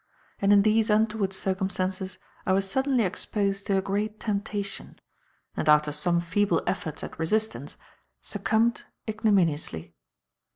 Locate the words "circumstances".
1.31-2.17